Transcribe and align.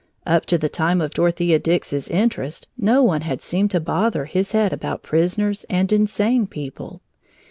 Up 0.25 0.47
to 0.47 0.57
the 0.57 0.67
time 0.67 0.99
of 0.99 1.13
Dorothea 1.13 1.59
Dix's 1.59 2.07
interest, 2.09 2.67
no 2.75 3.03
one 3.03 3.21
had 3.21 3.39
seemed 3.39 3.69
to 3.69 3.79
bother 3.79 4.25
his 4.25 4.51
head 4.53 4.73
about 4.73 5.03
prisoners 5.03 5.63
and 5.69 5.93
insane 5.93 6.47
people. 6.47 7.01